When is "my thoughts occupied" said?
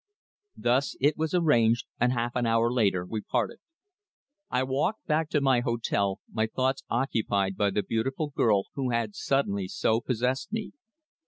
6.31-7.55